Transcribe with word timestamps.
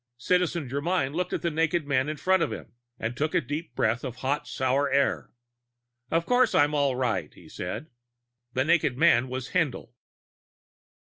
Citizen 0.17 0.67
Germyn 0.67 1.13
looked 1.13 1.31
at 1.31 1.43
the 1.43 1.51
naked 1.51 1.85
man 1.85 2.09
in 2.09 2.17
front 2.17 2.41
of 2.41 2.51
him 2.51 2.73
and 2.97 3.15
took 3.15 3.35
a 3.35 3.39
deep 3.39 3.75
breath 3.75 4.03
of 4.03 4.15
hot, 4.15 4.47
sour 4.47 4.89
air. 4.91 5.29
"Of 6.09 6.25
course 6.25 6.55
I'm 6.55 6.73
all 6.73 6.95
right," 6.95 7.31
he 7.31 7.47
said. 7.47 7.85
The 8.53 8.65
naked 8.65 8.97
man 8.97 9.27
was 9.29 9.49
Haendl. 9.51 9.91